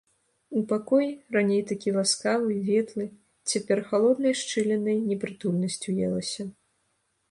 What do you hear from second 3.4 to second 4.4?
цяпер халоднай